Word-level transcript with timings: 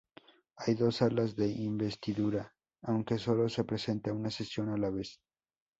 Hay 0.57 0.73
dos 0.73 0.95
salas 0.95 1.35
de 1.35 1.47
investidura, 1.47 2.55
aunque 2.81 3.19
sólo 3.19 3.47
se 3.49 3.65
presenta 3.65 4.11
una 4.11 4.31
sesión 4.31 4.69
a 4.69 4.77
la 4.77 4.89
vez. 4.89 5.21